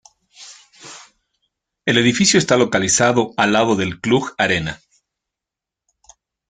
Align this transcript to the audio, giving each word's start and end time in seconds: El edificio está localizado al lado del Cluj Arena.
El 1.85 1.99
edificio 1.99 2.39
está 2.39 2.57
localizado 2.57 3.35
al 3.37 3.53
lado 3.53 3.75
del 3.75 4.01
Cluj 4.01 4.31
Arena. 4.39 4.81